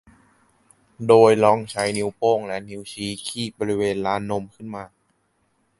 [1.07, 4.83] โดยลองใช้นิ้วโป้งและนิ้วชี้คีบบริเวณลานนมขึ้นมา